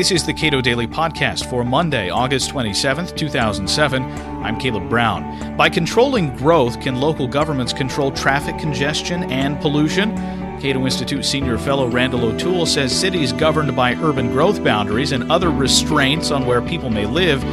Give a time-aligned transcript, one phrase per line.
[0.00, 4.02] This is the Cato Daily Podcast for Monday, August 27th, 2007.
[4.02, 5.54] I'm Caleb Brown.
[5.58, 10.16] By controlling growth, can local governments control traffic congestion and pollution?
[10.58, 15.50] Cato Institute senior fellow Randall O'Toole says cities governed by urban growth boundaries and other
[15.50, 17.44] restraints on where people may live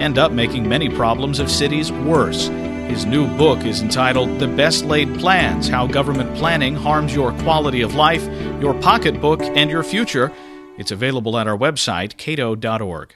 [0.00, 2.46] end up making many problems of cities worse.
[2.46, 7.80] His new book is entitled The Best Laid Plans How Government Planning Harms Your Quality
[7.80, 8.24] of Life,
[8.62, 10.32] Your Pocketbook, and Your Future.
[10.78, 13.14] It's available at our website, cato.org.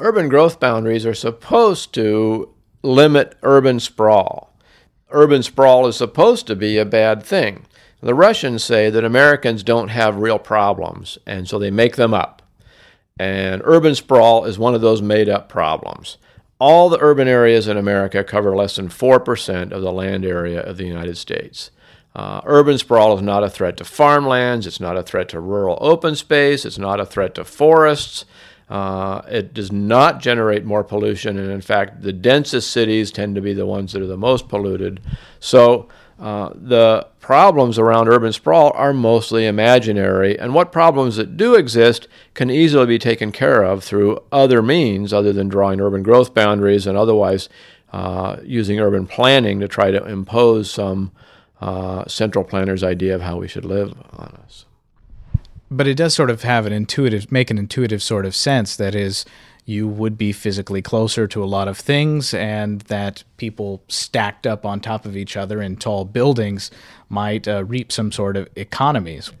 [0.00, 4.52] Urban growth boundaries are supposed to limit urban sprawl.
[5.10, 7.66] Urban sprawl is supposed to be a bad thing.
[8.00, 12.42] The Russians say that Americans don't have real problems, and so they make them up.
[13.16, 16.18] And urban sprawl is one of those made up problems.
[16.58, 20.78] All the urban areas in America cover less than 4% of the land area of
[20.78, 21.70] the United States.
[22.14, 25.76] Uh, urban sprawl is not a threat to farmlands, it's not a threat to rural
[25.80, 28.24] open space, it's not a threat to forests.
[28.68, 33.40] Uh, it does not generate more pollution, and in fact, the densest cities tend to
[33.40, 35.00] be the ones that are the most polluted.
[35.38, 41.56] So, uh, the problems around urban sprawl are mostly imaginary, and what problems that do
[41.56, 46.32] exist can easily be taken care of through other means other than drawing urban growth
[46.32, 47.48] boundaries and otherwise
[47.92, 51.10] uh, using urban planning to try to impose some
[51.64, 54.66] uh, central planner's idea of how we should live on us.
[55.70, 58.94] But it does sort of have an intuitive, make an intuitive sort of sense that
[58.94, 59.24] is,
[59.64, 64.66] you would be physically closer to a lot of things, and that people stacked up
[64.66, 66.70] on top of each other in tall buildings
[67.08, 69.32] might uh, reap some sort of economies.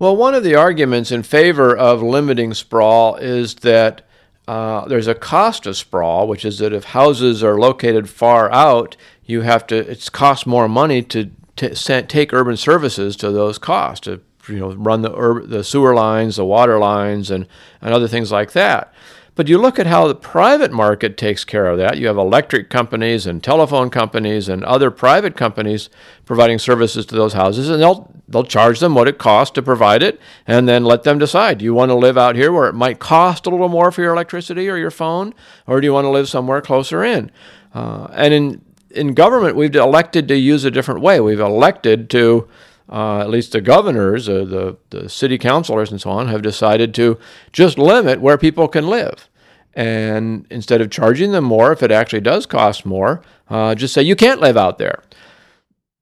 [0.00, 4.02] Well, one of the arguments in favor of limiting sprawl is that
[4.48, 8.96] uh, there's a cost of sprawl, which is that if houses are located far out,
[9.28, 9.76] you have to.
[9.76, 14.72] It costs more money to t- take urban services to those costs to you know
[14.72, 17.46] run the ur- the sewer lines, the water lines, and
[17.80, 18.92] and other things like that.
[19.34, 21.96] But you look at how the private market takes care of that.
[21.96, 25.90] You have electric companies and telephone companies and other private companies
[26.24, 30.02] providing services to those houses, and they'll they'll charge them what it costs to provide
[30.02, 31.58] it, and then let them decide.
[31.58, 34.00] Do you want to live out here where it might cost a little more for
[34.00, 35.34] your electricity or your phone,
[35.66, 37.30] or do you want to live somewhere closer in?
[37.74, 41.20] Uh, and in in government, we've elected to use a different way.
[41.20, 42.48] We've elected to
[42.88, 46.94] uh, at least the governors, uh, the, the city councilors, and so on, have decided
[46.94, 47.18] to
[47.52, 49.28] just limit where people can live.
[49.74, 54.02] And instead of charging them more, if it actually does cost more, uh, just say
[54.02, 55.02] you can't live out there.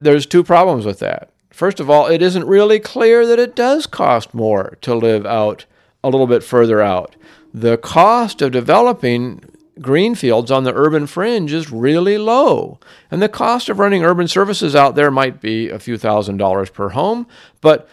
[0.01, 1.31] There's two problems with that.
[1.51, 5.65] First of all, it isn't really clear that it does cost more to live out
[6.05, 7.17] a little bit further out.
[7.53, 9.43] The cost of developing
[9.81, 12.79] greenfields on the urban fringe is really low.
[13.11, 16.71] And the cost of running urban services out there might be a few thousand dollars
[16.71, 17.27] per home,
[17.61, 17.89] but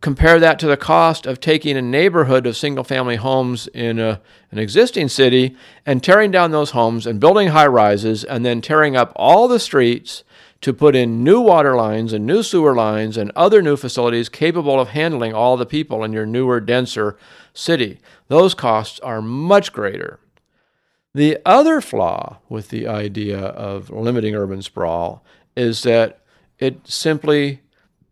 [0.00, 4.20] compare that to the cost of taking a neighborhood of single family homes in a,
[4.50, 5.56] an existing city
[5.86, 9.58] and tearing down those homes and building high rises and then tearing up all the
[9.58, 10.22] streets
[10.60, 14.80] to put in new water lines and new sewer lines and other new facilities capable
[14.80, 17.16] of handling all the people in your newer, denser
[17.52, 17.98] city.
[18.28, 20.20] Those costs are much greater.
[21.14, 25.24] The other flaw with the idea of limiting urban sprawl
[25.56, 26.20] is that
[26.58, 27.60] it simply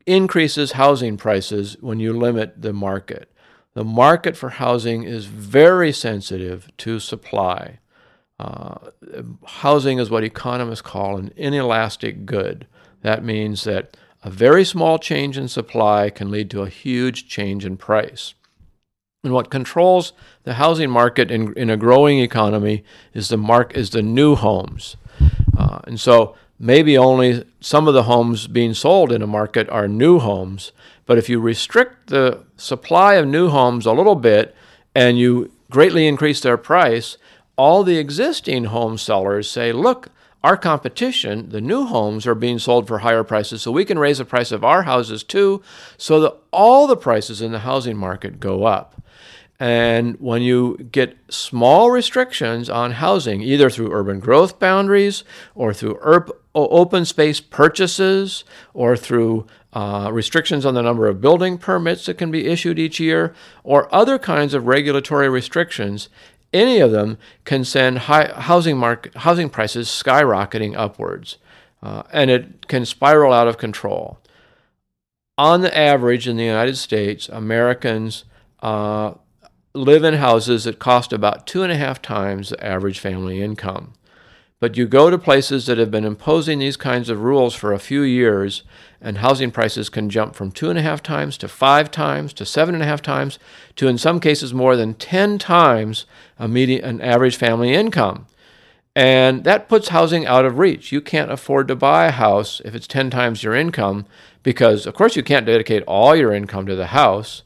[0.06, 3.32] increases housing prices when you limit the market.
[3.74, 7.80] The market for housing is very sensitive to supply.
[8.38, 8.90] Uh,
[9.46, 12.66] housing is what economists call an inelastic good.
[13.00, 17.64] That means that a very small change in supply can lead to a huge change
[17.64, 18.34] in price.
[19.24, 20.12] And what controls
[20.42, 22.82] the housing market in, in a growing economy
[23.14, 24.96] is the mark is the new homes.
[25.56, 29.86] Uh, and so maybe only some of the homes being sold in a market are
[29.86, 30.72] new homes.
[31.06, 34.56] But if you restrict the supply of new homes a little bit
[34.92, 37.16] and you greatly increase their price,
[37.56, 40.08] all the existing home sellers say, look,
[40.42, 44.18] our competition, the new homes, are being sold for higher prices, so we can raise
[44.18, 45.62] the price of our houses too,
[45.96, 49.00] so that all the prices in the housing market go up.
[49.62, 55.22] And when you get small restrictions on housing, either through urban growth boundaries
[55.54, 56.00] or through
[56.52, 58.42] open space purchases
[58.74, 62.98] or through uh, restrictions on the number of building permits that can be issued each
[62.98, 66.08] year or other kinds of regulatory restrictions,
[66.52, 71.38] any of them can send housing, market, housing prices skyrocketing upwards.
[71.80, 74.18] Uh, and it can spiral out of control.
[75.38, 78.24] On the average in the United States, Americans
[78.60, 79.14] uh,
[79.74, 83.94] live in houses that cost about two and a half times the average family income.
[84.60, 87.80] But you go to places that have been imposing these kinds of rules for a
[87.80, 88.62] few years,
[89.00, 92.46] and housing prices can jump from two and a half times to five times to
[92.46, 93.38] seven and a half times
[93.74, 96.06] to, in some cases, more than 10 times
[96.38, 98.26] a median, an average family income.
[98.94, 100.92] And that puts housing out of reach.
[100.92, 104.06] You can't afford to buy a house if it's 10 times your income
[104.42, 107.42] because, of course, you can't dedicate all your income to the house.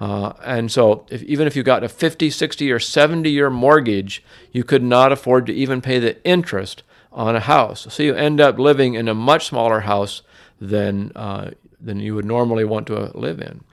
[0.00, 4.22] Uh, and so, if, even if you got a 50, 60, or 70 year mortgage,
[4.52, 7.86] you could not afford to even pay the interest on a house.
[7.92, 10.22] So, you end up living in a much smaller house
[10.60, 11.50] than, uh,
[11.80, 13.64] than you would normally want to live in.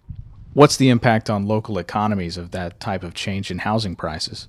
[0.53, 4.47] What's the impact on local economies of that type of change in housing prices?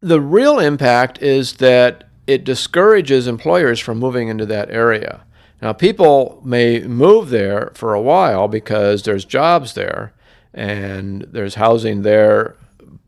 [0.00, 5.24] The real impact is that it discourages employers from moving into that area.
[5.62, 10.12] Now, people may move there for a while because there's jobs there
[10.54, 12.56] and there's housing there,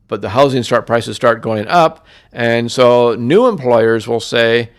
[0.07, 4.69] but the housing start prices start going up, and so new employers will say,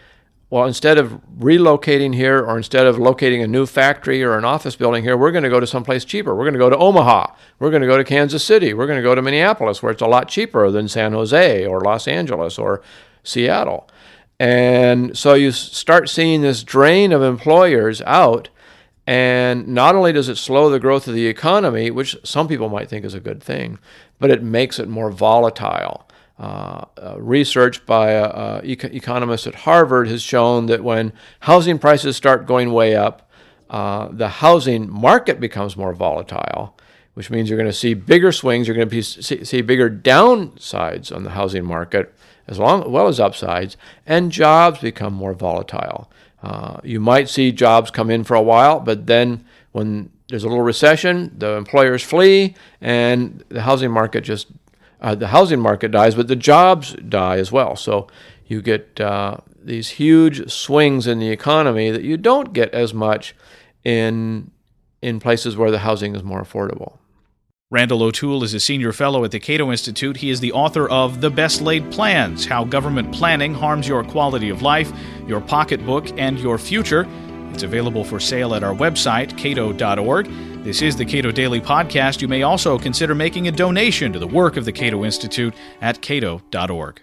[0.50, 4.76] well, instead of relocating here or instead of locating a new factory or an office
[4.76, 6.34] building here, we're going to go to someplace cheaper.
[6.34, 7.34] We're going to go to Omaha.
[7.58, 8.72] We're going to go to Kansas City.
[8.72, 11.82] We're going to go to Minneapolis, where it's a lot cheaper than San Jose or
[11.82, 12.80] Los Angeles or
[13.22, 13.90] Seattle.
[14.40, 18.48] And so you start seeing this drain of employers out.
[19.08, 22.90] And not only does it slow the growth of the economy, which some people might
[22.90, 23.78] think is a good thing,
[24.18, 26.06] but it makes it more volatile.
[26.38, 31.78] Uh, uh, research by uh, uh eco- economists at Harvard has shown that when housing
[31.78, 33.30] prices start going way up,
[33.70, 36.76] uh, the housing market becomes more volatile,
[37.14, 38.68] which means you're going to see bigger swings.
[38.68, 42.14] You're going to see, see bigger downsides on the housing market
[42.46, 46.10] as long, well as upsides, and jobs become more volatile.
[46.42, 50.48] Uh, you might see jobs come in for a while, but then when there's a
[50.48, 54.48] little recession, the employers flee, and the housing market just
[55.00, 57.76] uh, the housing market dies, but the jobs die as well.
[57.76, 58.08] So
[58.46, 63.34] you get uh, these huge swings in the economy that you don't get as much
[63.84, 64.50] in
[65.00, 66.98] in places where the housing is more affordable.
[67.70, 70.16] Randall O'Toole is a senior fellow at the Cato Institute.
[70.16, 74.48] He is the author of The Best Laid Plans How Government Planning Harms Your Quality
[74.48, 74.90] of Life,
[75.26, 77.06] Your Pocketbook, and Your Future.
[77.52, 80.30] It's available for sale at our website, cato.org.
[80.64, 82.22] This is the Cato Daily Podcast.
[82.22, 86.00] You may also consider making a donation to the work of the Cato Institute at
[86.00, 87.02] cato.org.